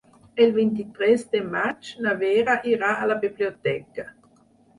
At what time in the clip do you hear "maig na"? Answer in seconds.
1.55-2.15